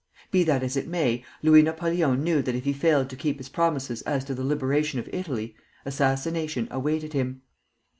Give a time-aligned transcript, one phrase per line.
[0.31, 3.49] Be that as it may, Louis Napoleon knew that if he failed to keep his
[3.49, 7.43] promises as to the liberation of Italy, assassination awaited him.